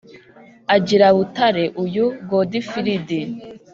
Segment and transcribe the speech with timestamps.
[0.75, 3.21] Agira Butare uyu Godifiridi,